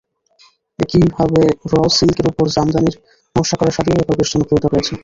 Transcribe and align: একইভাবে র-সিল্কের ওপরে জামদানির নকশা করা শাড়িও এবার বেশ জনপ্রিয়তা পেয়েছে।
একইভাবে 0.79 1.41
র-সিল্কের 1.71 2.25
ওপরে 2.27 2.49
জামদানির 2.55 2.95
নকশা 3.35 3.55
করা 3.57 3.71
শাড়িও 3.71 3.95
এবার 3.95 4.15
বেশ 4.19 4.29
জনপ্রিয়তা 4.33 4.69
পেয়েছে। 4.71 4.93